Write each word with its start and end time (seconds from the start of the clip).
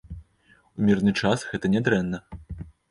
У 0.77 0.79
мірны 0.89 1.11
час 1.21 1.47
гэта 1.53 1.65
нядрэнна. 1.77 2.27